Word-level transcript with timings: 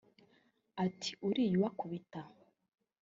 Ati 0.85 1.11
“Uriya 1.27 1.55
ubakubita 1.57 2.19